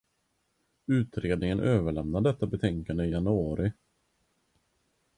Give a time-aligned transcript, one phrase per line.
[0.87, 3.71] Utredningen överlämnar detta betänkande i januari.